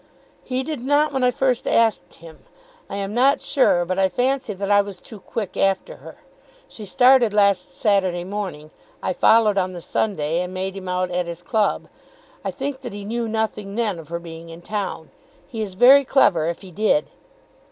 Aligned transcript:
"He 0.43 0.63
did 0.63 0.83
not 0.83 1.13
when 1.13 1.23
I 1.23 1.29
first 1.29 1.67
asked 1.67 2.15
him. 2.15 2.39
I 2.89 2.95
am 2.95 3.13
not 3.13 3.39
sure, 3.39 3.85
but 3.85 3.99
I 3.99 4.09
fancy 4.09 4.51
that 4.53 4.71
I 4.71 4.81
was 4.81 4.99
too 4.99 5.19
quick 5.19 5.55
after 5.55 5.97
her. 5.97 6.17
She 6.67 6.85
started 6.87 7.33
last 7.33 7.79
Saturday 7.79 8.23
morning. 8.23 8.71
I 9.03 9.13
followed 9.13 9.59
on 9.59 9.73
the 9.73 9.79
Sunday, 9.81 10.41
and 10.41 10.55
made 10.55 10.75
him 10.75 10.89
out 10.89 11.11
at 11.11 11.27
his 11.27 11.43
club. 11.43 11.87
I 12.43 12.49
think 12.49 12.81
that 12.81 12.93
he 12.93 13.05
knew 13.05 13.27
nothing 13.27 13.75
then 13.75 13.99
of 13.99 14.07
her 14.07 14.17
being 14.17 14.49
in 14.49 14.63
town. 14.63 15.11
He 15.47 15.61
is 15.61 15.75
very 15.75 16.03
clever 16.03 16.47
if 16.47 16.61
he 16.61 16.71
did. 16.71 17.05